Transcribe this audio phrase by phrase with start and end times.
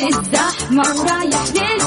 [0.00, 1.85] الزحمة ورايح للبيت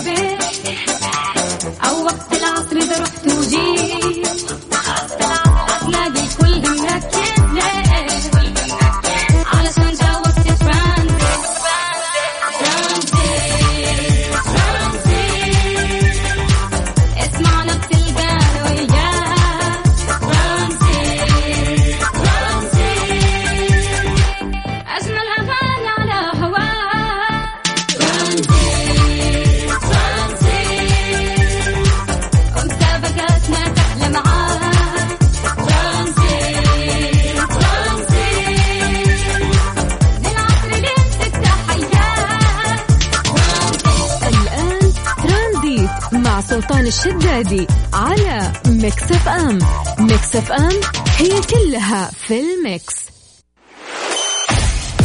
[46.60, 49.60] سلطان الشدادي على Mix FM
[50.00, 50.80] Mix FM
[51.18, 52.96] هي كلها في ال mix.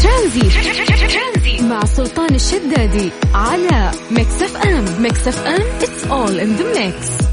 [0.02, 1.62] ترانزيت.
[1.62, 7.24] مع سلطان الشدادي على Mix FM Mix FM it's all in the mix.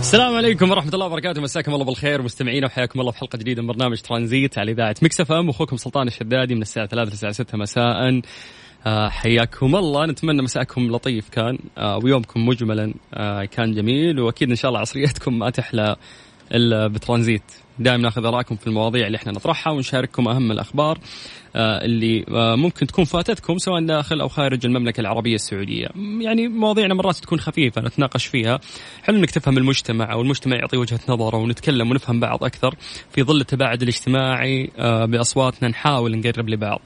[0.00, 1.40] السلام عليكم ورحمة الله وبركاته.
[1.40, 5.32] مساكم الله بالخير مستمعينا وحياكم الله في حلقة جديدة من برنامج ترانزيت على إذاعة Mix
[5.32, 8.20] FM أخوكم سلطان الشدادي من الساعة 3 للساعة 6 مساء.
[8.84, 10.06] حياكم الله.
[10.06, 14.20] نتمنى مساءكم لطيف كان آه، ويومكم مجملا آه، كان جميل.
[14.20, 15.96] وأكيد إن شاء الله عصريتكم ما تحلى
[16.52, 17.42] إلا بترانزيت.
[17.78, 20.98] دائما نأخذ آراءكم في المواضيع اللي إحنا نطرحها ونشارككم أهم الأخبار
[21.56, 25.88] آه، اللي آه، ممكن تكون فاتتكم سواء داخل أو خارج المملكة العربية السعودية،
[26.20, 28.60] يعني مواضيعنا مرات تكون خفيفة نتناقش فيها،
[29.02, 32.74] حلو إنك تفهم المجتمع أو المجتمع يعطي وجهة نظره ونتكلم ونفهم بعض أكثر
[33.10, 36.80] في ظل التباعد الاجتماعي آه، بأصواتنا نحاول نقرب لبعض.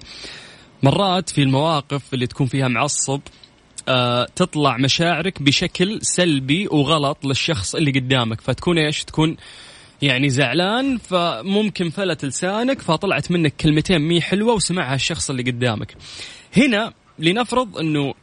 [0.82, 3.20] مرات في المواقف اللي تكون فيها معصب
[3.88, 8.40] آه، تطلع مشاعرك بشكل سلبي وغلط للشخص اللي قدامك.
[8.40, 9.36] فتكون إيش؟ تكون
[10.02, 15.94] يعني زعلان فممكن فلت لسانك فطلعت منك كلمتين مي حلوة وسمعها الشخص اللي قدامك.
[16.56, 18.14] هنا لنفرض إنه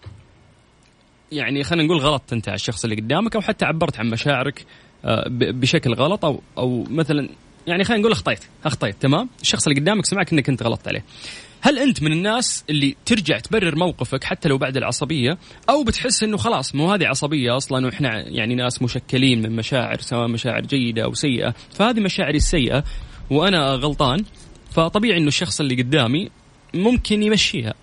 [1.32, 4.66] يعني خلينا نقول غلطت أنت على الشخص اللي قدامك أو حتى عبرت عن مشاعرك
[5.06, 7.30] آه، بشكل غلط أو أو مثلا
[7.67, 11.04] يعني خلينا نقول أخطيت أخطيت تمام؟ الشخص اللي قدامك سمعك إنك أنت غلطت عليه.
[11.61, 15.37] هل أنت من الناس اللي ترجع تبرر موقفك حتى لو بعد العصبية؟
[15.70, 20.27] أو بتحس إنه خلاص مو هذه عصبية أصلا وإحنا يعني ناس مشكلين من مشاعر سواء
[20.27, 21.53] مشاعر جيدة أو سيئة.
[21.73, 22.83] فهذه مشاعري السيئة
[23.30, 24.23] وأنا غلطان
[24.71, 26.30] فطبيعي إنه الشخص اللي قدامي
[26.73, 27.73] ممكن يمشيها.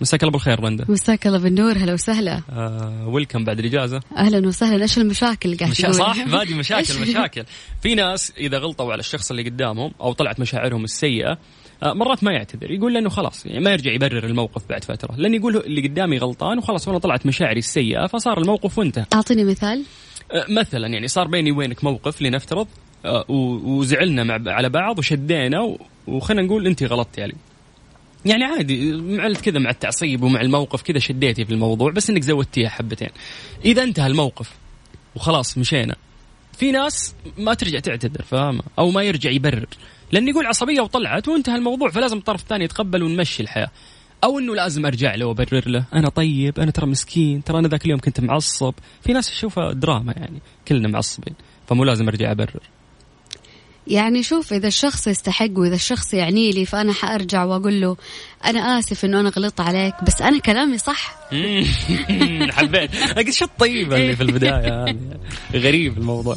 [0.00, 1.78] مساك الله بالخير رندا مساك الله بالنور.
[1.78, 2.42] هلا وسهلا.
[2.50, 4.00] آه ويلكم بعد الإجازة.
[4.16, 4.82] أهلا وسهلا.
[4.82, 5.92] إيش المشاكل قاعد مشا...
[5.92, 7.44] صح بادي مشاكل؟ مشاكل.
[7.82, 11.38] في ناس إذا غلطوا على الشخص اللي قدامهم أو طلعت مشاعرهم السيئة
[11.82, 12.70] مرات ما يعتذر.
[12.70, 15.14] يقول لأنه خلاص يعني ما يرجع يبرر الموقف بعد فترة.
[15.16, 19.04] لأن يقول اللي قدامي غلطان وخلاص وأنا طلعت مشاعري السيئة فصار الموقف وانتهى.
[19.14, 19.84] أعطيني مثال.
[20.32, 22.66] آه، مثلا يعني صار بيني وبينك موقف لنفترض
[23.04, 25.76] آه، وزعلنا مع على بعض وشدينا
[26.06, 27.34] وخلينا نقول أنت غلطتي علي.
[28.24, 32.68] يعني عادي معلت كذا مع التعصيب ومع الموقف كذا شديتي في الموضوع بس إنك زودتيها
[32.68, 33.08] حبتين.
[33.64, 34.50] إذا انتهى الموقف
[35.16, 35.96] وخلاص مشينا
[36.56, 39.66] في ناس ما ترجع تعتذر فاهمة أو ما يرجع يبرر.
[40.12, 43.70] لأن يقول عصبية وطلعت وانتهى الموضوع فلازم الطرف الثاني يتقبل ونمشي الحياة.
[44.24, 45.84] أو إنه لازم أرجع له وأبرر له.
[45.94, 48.74] أنا طيب أنا ترى مسكين ترى أنا ذاك اليوم كنت معصب.
[49.02, 51.34] في ناس تشوفها دراما يعني كلنا معصبين
[51.66, 52.60] فمو لازم أرجع أبرر.
[53.86, 57.96] يعني شوف إذا الشخص يستحق وإذا الشخص يعني لي فأنا حأرجع وأقول له
[58.44, 61.16] أنا آسف إنه أنا غلطت عليك بس أنا كلامي صح.
[62.56, 62.96] حبيت.
[63.16, 64.96] قد شو الطيبه اللي في البداية هذه؟
[65.54, 66.36] غريب الموضوع.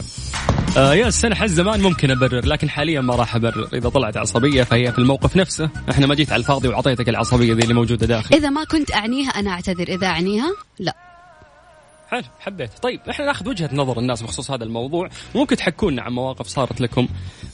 [0.78, 3.70] آه يا السنة حز زمان ممكن أبرر لكن حاليا ما راح أبرر.
[3.74, 5.70] إذا طلعت عصبية فهي في الموقف نفسه.
[5.90, 8.36] إحنا ما جيت على الفاضي وأعطيتك العصبية ذي اللي موجودة داخل.
[8.36, 11.09] إذا ما كنت أعنيها أنا أعتذر إذا أعنيها لا.
[12.10, 15.10] حلو حبيت طيب إحنا ناخذ وجهة نظر الناس بخصوص هذا الموضوع.
[15.36, 17.08] ممكن تحكونا عن مواقف صارت لكم.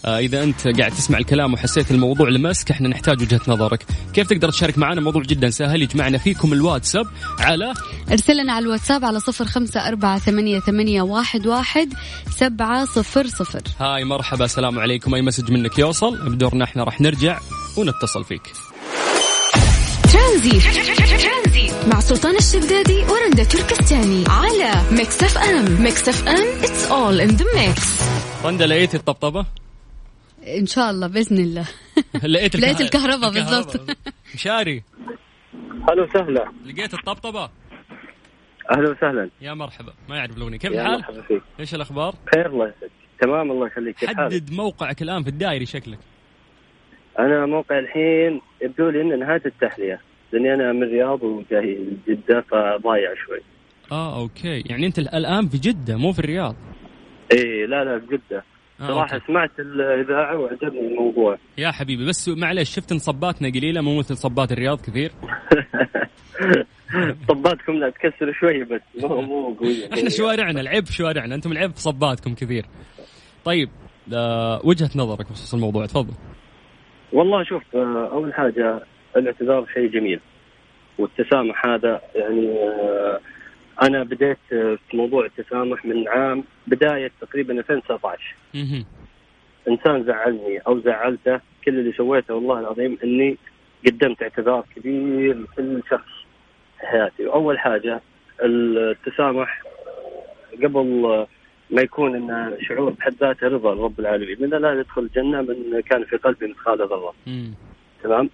[0.06, 3.86] آه إذا أنت قاعد تسمع الكلام وحسيت الموضوع لمسك إحنا نحتاج وجهة نظرك.
[4.14, 7.06] كيف تقدر تشارك معنا؟ موضوع جدا سهل يجمعنا فيكم الواتساب
[7.40, 7.74] على
[8.12, 11.94] ارسل لنا على الواتساب على صفر خمسة أربعة ثمانية, ثمانية واحد, واحد
[12.30, 13.62] سبعة صفر صفر.
[13.80, 15.16] hi مرحبا السلام عليكم.
[15.16, 17.40] أي message منك يوصل؟ بدورنا إحنا راح نرجع
[17.78, 18.54] ونتصل فيك.
[20.14, 20.64] ترانزيت.
[21.94, 25.84] مع سلطان الشدادي ورندا تركستاني على Mix FM.
[25.84, 28.04] Mix FM it's all in the mix.
[28.46, 29.46] رندا لقيتي الطبطبة؟
[30.48, 31.66] إن شاء الله بإذن الله.
[32.34, 33.98] لقيت لقيت الكهرباء بالضبط.
[34.36, 34.84] مشاري.
[35.90, 36.52] هلا وسهلا.
[36.66, 37.50] لقيت الطبطبة؟
[38.72, 39.30] أهلا وسهلا.
[39.42, 39.94] يا مرحبا.
[40.10, 41.42] ما يعرف الاغنيه كيف يا الحال؟ مرحبا فيك.
[41.60, 42.92] إيش الأخبار؟ خير الله يسعدك.
[43.22, 43.96] تمام الله يخليك.
[43.96, 46.00] كيف حالك؟ حدد موقعك الآن في الدائري شكلك.
[47.20, 50.00] أنا موقع الحين يبدو لي انه نهاية التحلية.
[50.32, 53.40] لأني أنا من الرياض وجاي جدة فضايع شوي.
[53.92, 54.64] آه أوكي.
[54.66, 56.56] يعني أنت الآن في جدة مو في الرياض؟
[57.32, 58.44] إيه لا لا بجده
[58.82, 59.26] آه صراحة أوكي.
[59.28, 61.38] سمعت الإذاعة وعجبني الموضوع.
[61.58, 65.12] يا حبيبي بس معلش شفت نصباتنا قليلة مو مثل صبات الرياض كثير؟
[67.28, 69.94] صباتكم لا تكسر شوي بس مو مو قوية.
[69.94, 71.36] إحنا شوارعنا العيب في شوارعنا.
[71.36, 72.66] أنتم العيب في صباتكم كثير.
[73.46, 73.70] طيب
[74.14, 76.14] آه وجهة نظرك بخصوص الموضوع تفضل.
[77.14, 78.80] والله شوف آه، أول حاجة
[79.18, 80.20] الاعتذار شيء جميل
[80.98, 83.20] والتسامح هذا يعني آه،
[83.82, 88.86] أنا بديت آه، في موضوع التسامح من عام بداية تقريبا 2019 مهم.
[89.68, 93.38] إنسان زعلني أو زعلته كل اللي سويته والله العظيم إني
[93.88, 96.12] قدمت اعتذار كبير لكل شخص
[96.80, 98.02] في حياتي وأول حاجة
[98.44, 99.64] التسامح
[100.64, 101.26] قبل
[101.70, 106.04] ما يكون إن شعور بحد ذاته رضا رب العالمين لأن لا يدخل الجنة من كان
[106.04, 107.14] في قلبه مثقال ذره.
[108.04, 108.30] تمام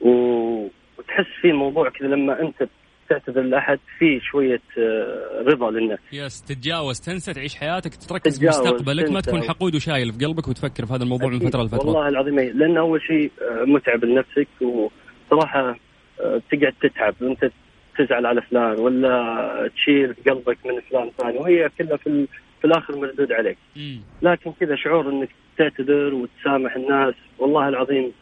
[0.00, 0.66] و-
[0.98, 2.68] وتحس في موضوع كذا لما أنت
[3.08, 9.10] تعتذر لأحد في شوية آه، رضا للنفس يس تتجاوز تنسى تعيش حياتك تركز تتجاوز، بمستقبلك
[9.10, 9.20] ما.
[9.20, 11.38] تكون حقود وشايل في قلبك وتفكر في هذا الموضوع من.
[11.38, 12.52] فترة لفترة والله العظيم أي.
[12.52, 15.76] لأن أول شيء آه، متعب لنفسك وصراحة
[16.20, 17.50] آه، تقعد تتعب وأنت
[17.98, 22.26] تزعل على فلان ولا تشيل في قلبك من فلان ثاني وهي كلها في,
[22.64, 23.58] في الآخر مردود عليك.
[23.76, 24.00] مم.
[24.22, 25.28] لكن كذا شعور إنك
[25.58, 28.12] تعتذر وتسامح الناس والله العظيم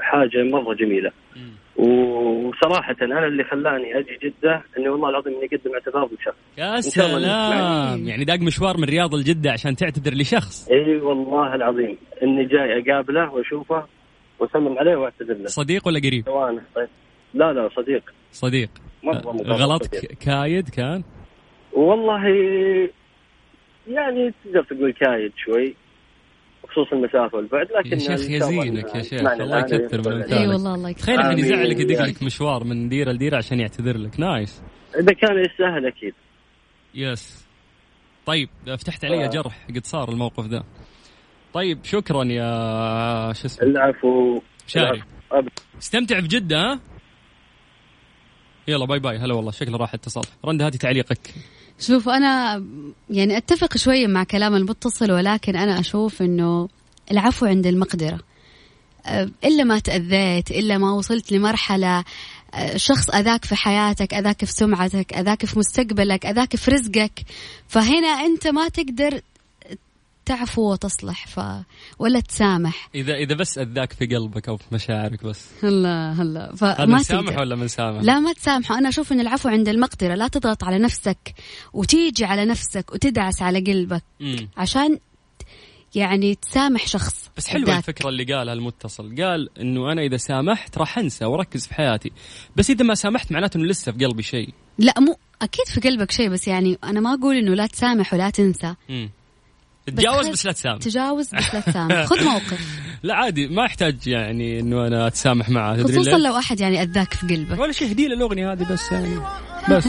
[0.00, 1.10] حاجة مرة جميلة.
[1.36, 1.52] مم.
[1.86, 6.36] وصراحة أنا اللي خلاني أجي جدة إني والله العظيم إني أقدم اعتذار لشخص.
[6.58, 8.08] يا سلام.
[8.08, 10.68] يعني داق مشوار من رياض لجده عشان تعتذر لشخص.
[10.70, 11.96] إي والله العظيم.
[12.22, 13.86] إني جاي أقابله وأشوفه
[14.38, 15.46] وأسلم عليه وأعتذر له.
[15.46, 16.24] صديق ولا قريب؟
[16.74, 16.88] طيب.
[17.34, 18.02] لا لا صديق.
[18.32, 18.70] صديق.
[19.02, 19.82] مرة آه، مقرب غلط.
[19.82, 20.00] صديق.
[20.00, 21.02] ك- كايد كان؟
[21.72, 22.22] والله
[23.88, 25.74] يعني تقدر تقول كايد شوي
[26.64, 29.20] بخصوص المسافه والبعد لكن يا شيخ يزينك يا شيخ.
[29.20, 30.22] اسمعني الله الآن يكثر من يقبل.
[30.22, 30.40] أمثالك.
[30.40, 31.02] اي والله الله يكثر.
[31.02, 31.38] تخيل احد.
[31.38, 34.20] يزعلك يدق لك مشوار من ديره لديره عشان يعتذر لك.
[34.20, 34.62] nice.
[35.00, 36.14] إذا كان يستاهل أكيد.
[36.94, 37.48] yes.
[38.26, 39.28] طيب فتحت علي آه.
[39.28, 40.64] جرح قد صار الموقف ذا
[41.52, 44.40] طيب شكرا يا شو اسمه؟ العفو.
[44.66, 45.02] شاري.
[45.78, 46.80] استمتع بجدة ها؟
[48.68, 49.16] يلا bye bye.
[49.16, 50.24] هلا والله شكله راح اتصال.
[50.44, 51.18] رندا هاتي تعليقك.
[51.80, 52.64] شوف أنا
[53.10, 56.68] يعني أتفق شوية مع كلام المتصل ولكن أنا أشوف إنه
[57.10, 58.20] العفو عند المقدرة.
[59.06, 62.04] أه، إلا ما تأذيت إلا ما وصلت لمرحلة
[62.54, 67.22] أه، شخص أذاك في حياتك أذاك في سمعتك أذاك في مستقبلك أذاك في رزقك.
[67.68, 69.20] فهنا أنت ما تقدر
[70.28, 71.40] تعفو وتصلح ف
[71.98, 72.88] ولا تسامح.
[72.94, 75.46] اذا إذا بس أذاك في قلبك أو في مشاعرك بس.
[75.62, 76.54] هلا هلا.
[76.56, 77.40] فما تقدر.
[77.40, 80.14] ولا مسامح؟ لا ما تسامحه أنا أشوف أن العفو عند المقدرة.
[80.14, 81.34] لا تضغط على نفسك
[81.72, 84.48] وتيجي على نفسك وتدعس على قلبك مم.
[84.56, 84.98] عشان
[85.94, 87.76] يعني تسامح شخص بس حلوة.
[87.76, 89.22] الفكرة اللي قالها المتصل.
[89.22, 92.12] قال إنه أنا إذا سامحت راح أنسى وأركز في حياتي.
[92.56, 94.48] بس إذا ما سامحت معناته إنه لسه في قلبي شيء.
[94.78, 98.30] لا مو أكيد في قلبك شيء بس يعني أنا ما أقول إنه لا تسامح ولا
[98.30, 98.74] تنسى.
[98.88, 99.10] مم.
[99.90, 100.78] تتجاوز خل- بس لا تسامح.
[100.78, 102.04] تجاوز بس لا تسامح.
[102.10, 102.60] خذ موقف.
[103.02, 105.76] لا عادي ما يحتاج يعني إنه أنا أتسامح معه.
[105.76, 107.58] تدري خصوصا؟ لو أحد يعني أذاك في قلبك.
[107.60, 109.20] ولا شيء هدية الاغنيه هذه بس يعني
[109.70, 109.84] بس.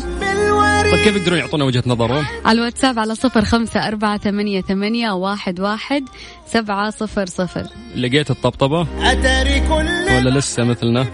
[0.92, 5.60] طيب كيف يقدرون يعطونا وجهة نظرهم؟ على الواتساب على صفر خمسة أربعة ثمانية, ثمانية واحد,
[5.60, 6.04] واحد
[6.48, 7.68] سبعة صفر صفر.
[7.96, 11.08] لقيت الطبطبة؟ اتاري كل ولا لسه مثلنا؟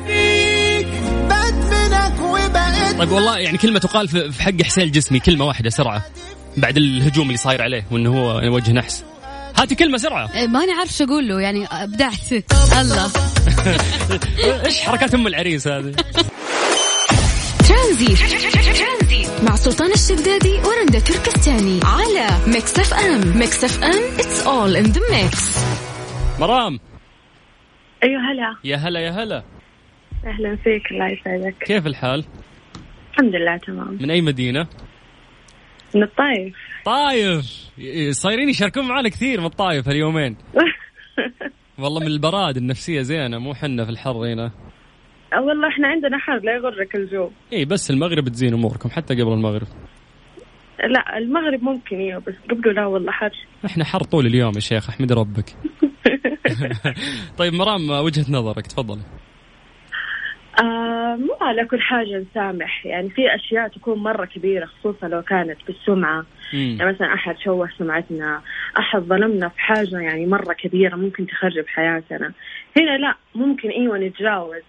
[3.00, 6.06] طيب والله يعني كلمة تقال في في حق حسين الجسمي كلمة واحدة سرعة.
[6.58, 9.06] بعد الهجوم اللي صاير عليه وإنه هو وجه نحس.
[9.58, 10.30] هاتي كلمة سرعة.
[10.36, 12.32] إيه، ماني عارف شو أقول له يعني أبدعت.
[12.82, 13.12] الله.
[14.66, 15.96] إيش حركات أم العريس هذه؟
[17.68, 18.20] ترانزيت.
[19.44, 23.38] مع سلطان الشدادي ورندا تركستاني على ميكس أف أم.
[23.38, 25.60] ميكس أف أم it's all in the mix.
[26.40, 26.80] مرام.
[28.04, 28.56] أيوه هلا.
[28.64, 29.44] يا هلا يا هلا.
[30.26, 31.56] أهلا فيك الله يسعدك.
[31.66, 32.26] كيف الحال؟
[33.12, 33.98] الحمد لله تمام.
[34.02, 34.68] من أي مدينة؟
[35.96, 36.56] من الطايف.
[36.86, 37.70] طايف.
[38.10, 40.38] صايرين يشاركون معنا كثير من الطايف هاليومين.
[41.80, 44.52] والله من البراد النفسية زينة مو حنا في الحر هنا.
[45.34, 47.30] أه والله إحنا عندنا حر لا يغرك الجو.
[47.54, 49.68] إي بس المغرب تزين أموركم حتى قبل المغرب.
[50.80, 53.32] لا المغرب ممكن إيوه بس قبله لا والله حر.
[53.66, 55.46] إحنا حر طول اليوم يا شيخ أحمد ربك.
[57.38, 59.02] طيب مرام وجهة نظرك تفضلي.
[60.60, 65.58] آه مو على كل حاجة نسامح يعني في أشياء تكون مرة كبيرة خصوصا لو كانت
[65.68, 66.26] بالسمعة.
[66.54, 66.76] مم.
[66.80, 68.42] يعني مثلا أحد شوه سمعتنا
[68.80, 72.32] أحد ظلمنا في حاجة يعني مرة كبيرة ممكن تخرب حياتنا.
[72.78, 74.64] هنا لا ممكن أيوة نتجاوز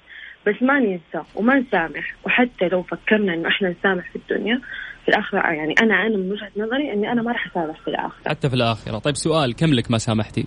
[0.46, 2.14] بس ما ننسى وما نسامح.
[2.24, 4.60] وحتى لو فكرنا إنه إحنا نسامح في الدنيا
[5.02, 8.28] في الآخرة يعني أنا أنا من وجهة نظري إني أنا ما راح أسامح في الآخرة.
[8.28, 8.98] حتى في الآخرة.
[8.98, 10.44] طيب سؤال كم لك ما سامحتي؟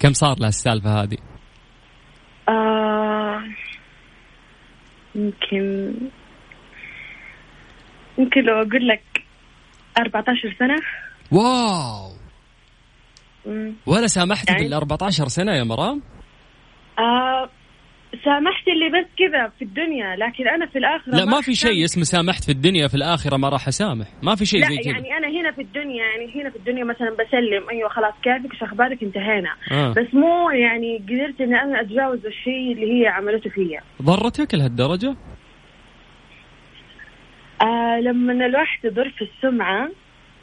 [0.00, 1.16] كم صار لها السالفه هذه؟
[2.48, 3.13] آه
[5.14, 5.94] يمكن
[8.18, 9.02] يمكن لو أقول لك
[9.98, 10.76] 14 سنة.
[11.32, 12.10] واو.
[13.46, 13.72] مم.
[13.86, 16.02] ولا سامحتي يعني- بال 14 سنة يا مرام؟
[16.98, 17.50] آه
[18.24, 21.68] سامحت اللي بس كذا في الدنيا لكن أنا في الآخرة لا ما في أحسن.
[21.68, 24.06] شيء اسمه سامحت في الدنيا في الآخرة ما راح أسامح.
[24.22, 24.92] ما في شيء لا زي كذا.
[24.92, 28.62] يعني أنا هنا في الدنيا يعني هنا في الدنيا مثلا بسلم أيوه خلاص كيفك إيش
[28.62, 29.50] أخبارك انتهينا.
[29.72, 29.90] آه.
[29.92, 33.80] بس مو يعني قدرت إني أنا أتجاوز الشيء اللي هي عملته فيا.
[34.02, 35.16] ضرتك لهالدرجة؟
[37.62, 39.88] آه لما الواحد يضر في السمعة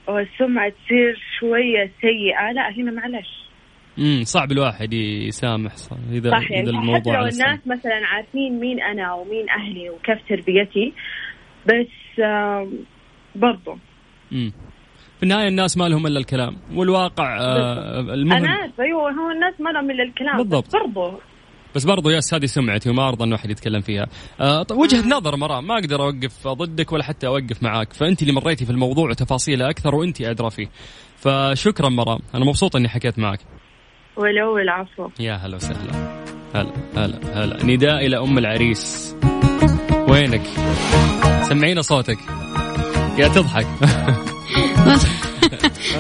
[0.08, 3.42] والسمعة تصير شوية سيئة لا هنا معلش.
[4.00, 7.60] امم صعب الواحد يسامح صح اذا صح إذا يعني حتى الموضوع لو على الناس.
[7.65, 10.93] مثلا عارفين مين أنا ومين أهلي وكيف تربيتي
[11.65, 12.67] بس آه
[13.36, 13.77] برضو
[14.31, 14.51] امم
[15.17, 19.69] في النهاية الناس ما لهم إلا الكلام والواقع آه المهم أنا أيوه هو الناس ما
[19.69, 20.67] لهم إلا الكلام بالضبط.
[20.67, 21.19] بس برضو
[21.75, 24.07] بس برضو ياس هذه سمعتي وما أرضى انه احد يتكلم فيها.
[24.41, 28.33] آه طيب وجهة نظر مرام ما أقدر أوقف ضدك ولا حتى أوقف معاك، فأنت اللي
[28.33, 30.67] مريتي في الموضوع وتفاصيله أكثر وأنت أدرى فيه.
[31.17, 33.39] فشكرا مرام، أنا مبسوط إني حكيت معك.
[34.18, 36.22] ولو العفو يا هلا وسهلا.
[36.56, 39.15] هلا هلا هلا نداء إلى أم العريس.
[40.10, 40.41] وينك؟
[41.41, 42.18] سمعينا صوتك.
[43.18, 43.68] يا تضحك.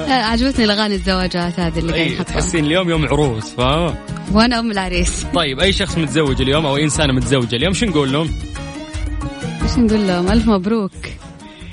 [0.07, 3.95] عجبتني الأغاني الزواجات هذه اللي قاعد نحطها تحسين اليوم يوم عروس فاهمه؟
[4.33, 8.29] وأنا أم العريس طيب أي شخص متزوج اليوم أو إنسانة متزوجة اليوم شو نقول لهم؟
[9.63, 10.91] إيش نقول لهم ألف مبروك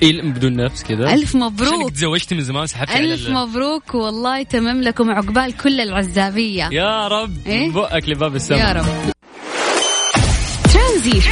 [0.01, 1.91] إيه بدون نفس كذا ألف عشانك مبروك.
[1.91, 3.95] تزوجتي من زمان سحبتي على ألف ال- مبروك.
[3.95, 6.69] والله تمم لكم عقبال كل العزابية.
[6.71, 7.47] يا رب.
[7.47, 8.85] إيه؟ من بؤك لباب السماء يا رب.
[10.73, 11.23] ترانزيت.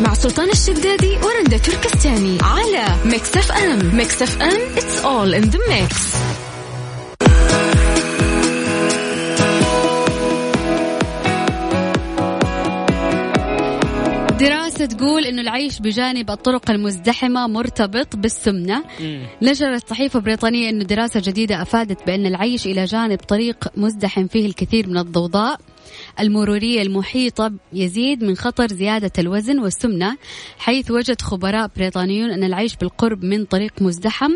[0.00, 3.96] مع سلطان الشدادي ورندا تركستاني على Mix FM.
[3.96, 6.16] Mix FM it's all in the mix.
[14.86, 18.84] تقول إنه العيش بجانب الطرق المزدحمة مرتبط بالسمنة.
[19.42, 24.88] نشرت صحيفة بريطانية إنه دراسة جديدة أفادت بأن العيش إلى جانب طريق مزدحم فيه الكثير
[24.88, 25.60] من الضوضاء.
[26.20, 30.16] المرورية المحيطة يزيد من خطر زيادة الوزن والسمنة
[30.58, 34.32] حيث وجد خبراء بريطانيون أن العيش بالقرب من طريق مزدحم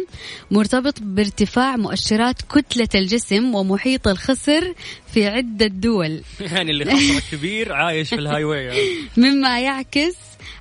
[0.50, 4.72] مرتبط بارتفاع مؤشرات كتلة الجسم ومحيط الخصر
[5.14, 6.20] في عدة دول.
[6.52, 8.80] يعني اللي خطره كبير عايش في ال highway يعني.
[9.16, 10.16] مما يعكس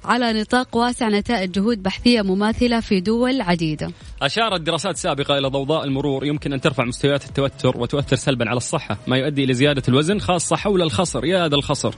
[0.06, 5.84] على نطاق واسع نتائج جهود بحثية مماثلة في دول عديدة أشارت دراسات سابقة إلى ضوضاء
[5.84, 10.20] المرور يمكن أن ترفع مستويات التوتر وتؤثر سلبا على الصحة ما يؤدي إلى زيادة الوزن
[10.20, 11.96] خاصة حول الخصر يا هذا الخصر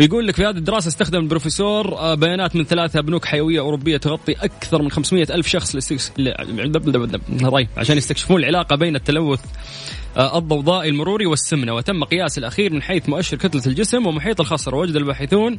[0.00, 4.32] بيقول لك في هذه الدراسة استخدم البروفيسور آه، بيانات من ثلاثة بنوك حيوية أوروبية تغطي
[4.32, 5.94] أكثر من 500 ألف شخص
[7.52, 9.40] طيب عشان يستكشفون العلاقة بين التلوث
[10.16, 11.74] آه، الضوضائي المروري والسمنة.
[11.74, 14.74] وتم قياس الأخير من حيث مؤشر كتلة الجسم ومحيط الخصر.
[14.74, 15.58] ووجد الباحثون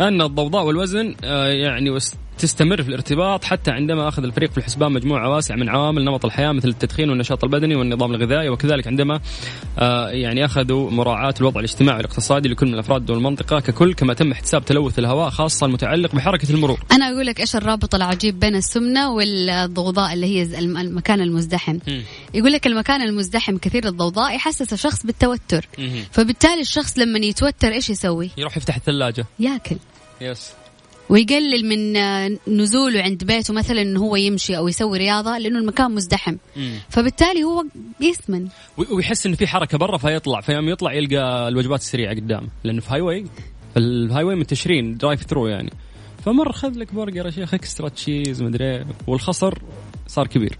[0.00, 1.98] أن الضوضاء والوزن آه، يعني
[2.38, 6.52] تستمر في الارتباط حتى عندما أخذ الفريق في الحسبان مجموعة واسعة من عوامل نمط الحياة
[6.52, 8.48] مثل التدخين والنشاط البدني والنظام الغذائي.
[8.48, 9.20] وكذلك عندما
[9.78, 14.64] آه، يعني أخذوا مراعاة الوضع الاجتماعي والاقتصادي لكل من الأفراد والمنطقة ككل كما تم احتساب
[14.64, 16.78] تلوث الهواء خاصة المتعلق بحركة المرور.
[16.92, 21.78] أنا أقول لك إيش الرابط العجيب بين السمنة والضوضاء اللي هي الم- المكان المزدحم.
[22.34, 25.68] يقول لك المكان المزدحم كثير الضوضاء يحسس الشخص بالتوتر.
[26.10, 29.26] فبالتالي الشخص لما يتوتر إيش يسوي؟ يروح يفتح الثلاجة.
[29.38, 29.76] ياكل.
[30.20, 30.52] يس.
[31.08, 31.92] ويقلل من
[32.60, 36.36] نزوله عند بيته مثلا إنه هو يمشي أو يسوي رياضة لأنه المكان مزدحم.
[36.56, 36.78] مم.
[36.88, 37.64] فبالتالي هو
[38.00, 38.48] يسمن
[38.90, 40.40] ويحس إنه في حركة برا فيطلع.
[40.40, 45.72] فيوم يطلع يلقى الوجبات السريعة قدامه لأنه في highway ال highway منتشرين drive through يعني.
[46.24, 49.58] فمر خذ لك برجر يا شيخ extra cheese مدري إيه، والخصر
[50.08, 50.58] صار كبير.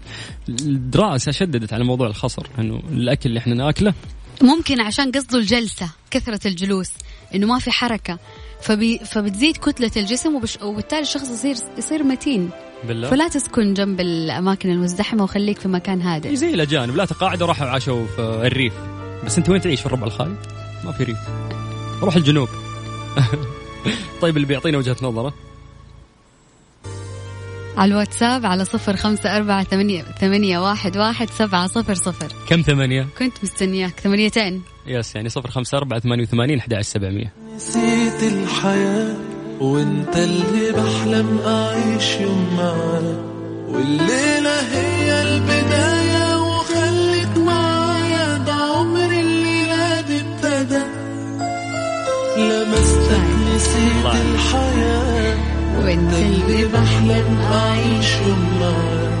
[0.49, 3.93] الدراسة شددت على موضوع الخصر إنه الأكل اللي إحنا ناكله
[4.41, 6.89] ممكن عشان قصده الجلسة كثرة الجلوس
[7.35, 8.19] إنه ما في حركة.
[8.61, 12.49] فبي فبتزيد كتلة الجسم وبش وبالتالي الشخص يصير يصير متين.
[12.87, 13.09] بالله.
[13.09, 16.35] فلا تسكن جنب الأماكن المزدحمة وخليك في مكان هادئ.
[16.35, 18.73] زي الأجانب لا تقاعدوا راحوا عاشوا في الريف.
[19.25, 20.35] بس أنت وين تعيش؟ في الربع الخالي؟
[20.85, 21.17] ما في ريف.
[22.01, 22.49] روح الجنوب.
[24.21, 25.33] طيب اللي بيعطينا وجهة نظره.
[27.79, 32.27] على الواتساب على صفر خمسة أربعة ثمانية, ثمانية واحد, واحد سبعة صفر صفر.
[32.47, 33.99] كم ثمانية؟ كنت مستنياك.
[33.99, 34.61] ثمانيتين.
[34.87, 37.33] يس يعني صفر خمسة أربعة ثمانية وثمانين أحد عشر سبعمية.
[37.55, 39.15] نسيت الحياة
[39.61, 43.19] وانت اللي بحلم أعيش يوم معاك
[43.67, 45.88] والليلة هي البداية.
[55.89, 58.13] وانت اللي بحلم اعيش
[58.59, 59.13] معاك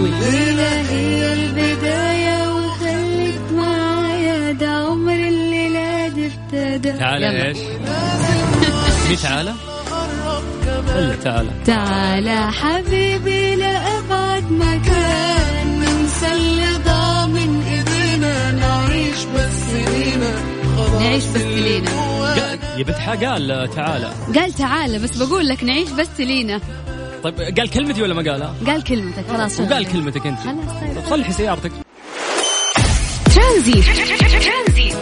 [0.00, 7.46] والليلة هي البداية وخليك معايا ده عمر الليلة دي ابتدى تعالى.
[7.48, 7.58] إيش؟
[9.08, 9.54] مين تعالى؟
[10.96, 20.34] ولا تعالى تعالى حبيبي لأبعد مكان ننسى اللي ضاع من ايدينا نعيش بس لينا
[21.00, 21.90] نعيش بس لينا
[22.98, 24.12] حا قال تعالى.
[24.34, 26.60] قال تعال بس بقول لك نعيش بس لينا
[27.22, 29.60] طيب قال كلمتي ولا ما قالها؟ قال كلمتك خلاص.
[29.60, 29.86] وقال.
[29.86, 30.38] كلمتك أنت.
[30.40, 30.94] خلاص طيب.
[30.94, 31.72] طب صلحي سيارتك.
[33.34, 33.84] ترانزيت.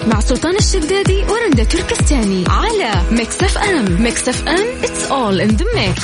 [0.07, 4.03] مع سلطان الشدادي ورندا تركستاني على Mix FM.
[4.03, 6.01] Mix FM it's all in the mix.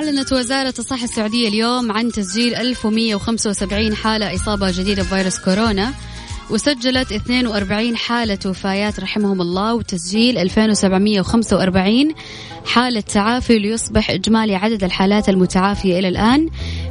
[0.00, 5.94] أعلنت وزارة الصحة السعودية اليوم عن تسجيل 1175 حالة إصابة جديدة بفيروس كورونا
[6.50, 12.14] وسجلت 42 حالة وفايات رحمهم الله وتسجيل 2745
[12.66, 16.48] حالة تعافي ليصبح إجمالي عدد الحالات المتعافية إلى الآن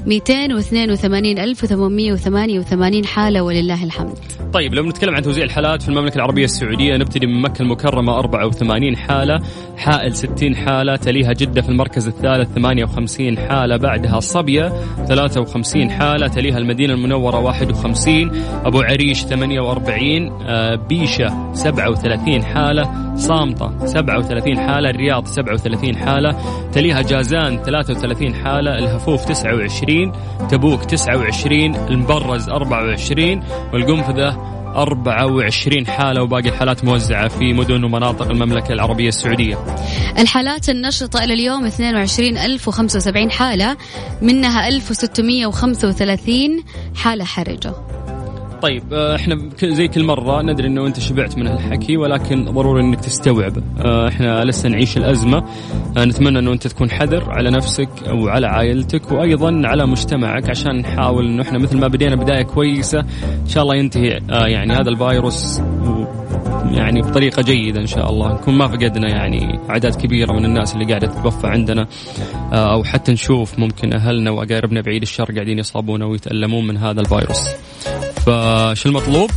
[0.07, 4.13] 282888 حالة ولله الحمد.
[4.53, 8.97] طيب لو بنتكلم عن توزيع الحالات في المملكة العربية السعودية نبتدي من مكة المكرمة 84
[8.97, 9.39] حالة
[9.77, 14.73] حائل 60 حالة تليها جدة في المركز الثالث 58 حالة بعدها صبية
[15.07, 18.31] 53 حالة تليها المدينة المنورة 51
[18.65, 25.58] أبو عريش 48 آه، بيشة 37 حالة صامتة 37 حالة الرياض 37
[25.97, 26.35] حالة
[26.71, 30.11] تليها جازان 33 حالة الهفوف 29
[30.49, 39.07] تبوك 29 المبرز 24 والقنفذة 24 حالة وباقي الحالات موزعة في مدن ومناطق المملكة العربية
[39.07, 39.57] السعودية.
[40.19, 43.77] الحالات النشطة إلى اليوم 22075 حالة
[44.21, 46.63] منها 1635
[46.95, 47.88] حالة حرجة.
[48.61, 52.99] طيب آه، إحنا زي كل مرة ندري إنه أنت شبعت من هالحكي ولكن ضروري إنك
[52.99, 53.53] تستوعب.
[53.85, 55.43] آه، إحنا لسه نعيش الأزمة.
[55.97, 61.25] آه، نتمنى إنه أنت تكون حذر على نفسك وعلى عائلتك وأيضا على مجتمعك عشان نحاول
[61.25, 65.61] إنه إحنا مثل ما بدينا بداية كويسة إن شاء الله ينتهي يعني هذا الفيروس
[66.71, 68.33] يعني بطريقة جيدة إن شاء الله.
[68.33, 71.87] نكون ما فقدنا يعني أعداد كبيرة من الناس اللي قاعدة تتوفى عندنا.
[72.53, 77.47] أو حتى نشوف ممكن أهلنا وأقاربنا بعيد الشر قاعدين يصابون ويتألمون من هذا الفيروس.
[78.25, 79.31] فش المطلوب؟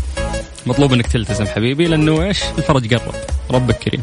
[0.66, 3.14] مطلوب إنك تلتزم حبيبي لأنه إيش؟ الفرج قرب،
[3.50, 4.02] ربك كريم.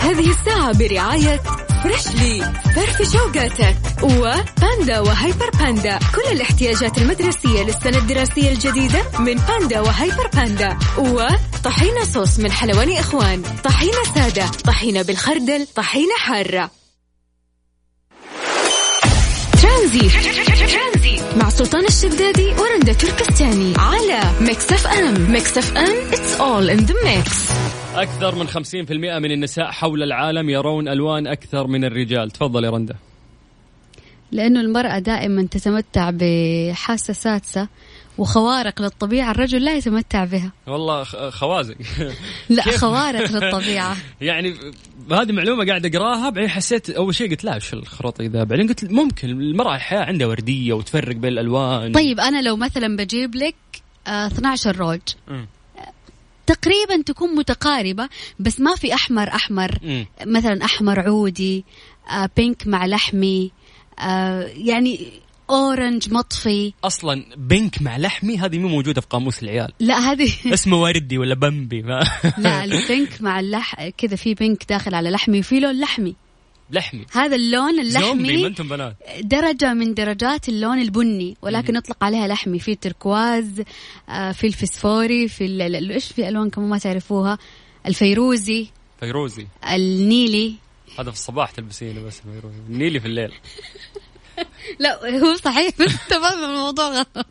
[0.00, 1.40] هذه الساعة برعاية
[1.82, 10.26] Freshly فرفش أوقاتك وباندا وهيبر باندا كل الاحتياجات المدرسية للسنة الدراسية الجديدة من باندا وهيبر
[10.34, 16.70] باندا وطحينة صوص من حلواني إخوان طحينة سادة طحينة بالخردل طحينة حارة
[19.62, 20.12] ترانزيت
[21.38, 27.52] مع سلطان الشدادي ورندا تركستاني على Mix FM Mix FM it's all in the mix.
[27.94, 32.96] أكثر من 50% من النساء حول العالم يرون ألوان أكثر من الرجال، تفضل يا رندا.
[34.32, 37.68] لأنه المرأة دائما تتمتع بحاسة سادسة
[38.18, 41.74] وخوارق للطبيعة الرجل لا يتمتع بها والله خوازق.
[42.48, 44.54] لا؟ خوارق للطبيعة يعني
[45.10, 48.84] هذه معلومة قاعد أقراها بعدين حسيت أول شيء قلت لا وش الخرطي ذا بعدين قلت
[48.84, 53.54] ممكن المراه الحياة عندها وردية وتفرق بين الألوان طيب أنا لو مثلا بجيب لك
[54.06, 55.46] آه 12 روج مم.
[56.46, 60.06] تقريبا تكون متقاربة بس ما في أحمر أحمر مم.
[60.26, 61.64] مثلا أحمر عودي
[62.10, 63.50] آه pink مع لحمي
[63.98, 65.12] آه يعني
[65.50, 66.72] orange مطفي.
[66.84, 69.72] أصلا pink مع لحمي هذه مو موجودة في قاموس العيال.
[69.80, 72.00] لا هذه اسمه وردي ولا بمبي ما
[72.38, 76.16] لا ال pink مع اللح كذا في pink داخل على لحمي وفي لون لحمي.
[76.70, 77.06] لحمي.
[77.12, 78.96] هذا اللون اللحمي بنات.
[79.20, 82.58] درجة من درجات اللون البني ولكن نطلق عليها لحمي.
[82.58, 83.62] في تركواز
[84.08, 87.38] آه، في الفسفوري في إيش في الوان كمان ما تعرفوها؟
[87.86, 88.66] الفيروزي
[89.00, 89.46] فيروزي.
[89.72, 90.54] النيلي.
[90.98, 92.58] هذا في الصباح تلبسينه بس فيروزي.
[92.68, 93.32] النيلي في الليل.
[94.80, 95.70] لا هو صحيح
[96.10, 97.26] فاهم الموضوع غلط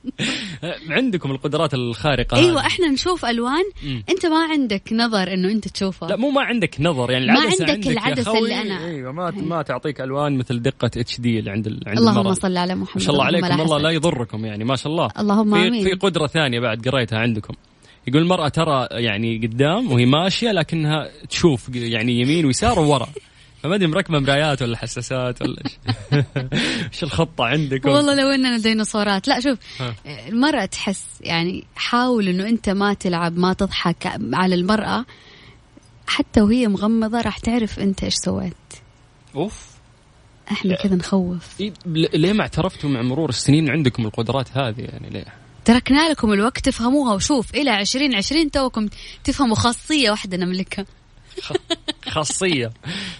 [0.89, 2.67] عندكم القدرات الخارقة أيوه هذه.
[2.67, 4.03] إحنا نشوف ألوان مم.
[4.09, 7.65] أنت ما عندك نظر إنه أنت تشوفها لا مو ما عندك نظر يعني ما العدسه
[7.69, 8.39] عندك يا العدسة خوي.
[8.39, 12.33] اللي أنا- أيوه ما ما تعطيك ألوان مثل دقة HD اللي عند ال- عند اللهم.
[12.33, 13.89] صل على محمد ما شاء الله عليكم الله لا.
[13.89, 15.83] يضركم يعني ما شاء الله اللهم في آمين.
[15.83, 17.53] في قدرة ثانية بعد قريتها عندكم
[18.07, 23.07] يقول المرأة ترى يعني قدام وهي ماشية لكنها تشوف يعني يمين ويسار وورا
[23.67, 25.77] فما أدري مركبة مرايات ولا حساسات ولا إيش
[26.93, 29.27] إيش الخطة عندكم؟ والله لو إننا ديناصورات.
[29.27, 29.95] لا شوف ها.
[30.27, 35.05] المرأة تحس يعني حاول إنه أنت ما تلعب ما تضحك على المرأة.
[36.07, 38.53] حتى وهي مغمضة راح تعرف أنت إيش سويت.
[39.35, 39.67] أوف.
[40.51, 41.61] إحنا كذا نخوف.
[41.61, 41.73] إيه،
[42.13, 45.25] ليه ما اعترفتوا مع مرور السنين عندكم القدرات هذه يعني ليه؟
[45.65, 47.13] تركنا لكم الوقت تفهموها.
[47.13, 48.87] وشوف إلى عشرين عشرين توكم
[49.23, 50.85] تفهموا خاصية واحدة نملكها.
[52.07, 52.71] خاصية.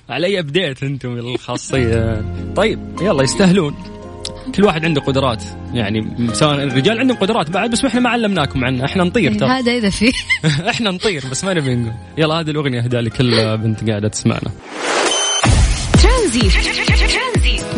[0.10, 2.25] علي ابديت أنتم الخاصية.
[2.56, 3.75] طيب يلا يستاهلون.
[4.56, 5.43] كل واحد عنده قدرات.
[5.73, 9.49] يعني سواء الرجال عندهم قدرات بعد بس إحنا ما علمناكم عنها إحنا نطير ترى.
[9.49, 10.13] هذا إذا في.
[10.69, 11.93] إحنا نطير بس ما نبي نقول.
[12.17, 14.51] يلا هذه الأغنية اهداء لكل بنت قاعدة تسمعنا.
[16.03, 16.53] ترانزيت.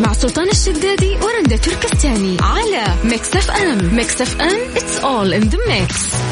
[0.00, 3.94] مع سلطان الشدادي ورندا تركستاني على Mix FM.
[3.94, 6.29] Mix FM it's all in the mix.